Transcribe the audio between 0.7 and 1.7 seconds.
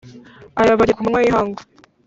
bagira ku manywa y'ihangu